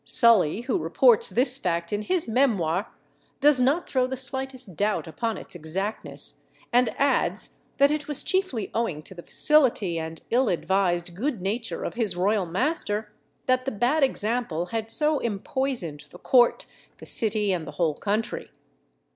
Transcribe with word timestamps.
Sully, 0.03 0.61
who 0.61 0.79
reports 0.79 1.29
this 1.29 1.59
fact 1.59 1.93
in 1.93 2.01
his 2.01 2.27
Memoirs, 2.27 2.87
does 3.39 3.61
not 3.61 3.87
throw 3.87 4.07
the 4.07 4.17
slightest 4.17 4.75
doubt 4.75 5.05
upon 5.05 5.37
its 5.37 5.53
exactness; 5.53 6.37
and 6.73 6.89
adds, 6.97 7.51
that 7.77 7.91
it 7.91 8.07
was 8.07 8.23
chiefly 8.23 8.71
owing 8.73 9.03
to 9.03 9.13
the 9.13 9.21
facility 9.21 9.99
and 9.99 10.23
ill 10.31 10.49
advised 10.49 11.13
good 11.13 11.39
nature 11.39 11.83
of 11.83 11.93
his 11.93 12.15
royal 12.17 12.47
master 12.47 13.11
that 13.45 13.65
the 13.65 13.71
bad 13.71 14.03
example 14.03 14.65
had 14.73 14.89
so 14.89 15.19
empoisoned 15.21 16.05
the 16.09 16.17
court, 16.17 16.65
the 16.97 17.05
city, 17.05 17.51
and 17.51 17.67
the 17.67 17.73
whole 17.73 17.93
country. 17.93 18.49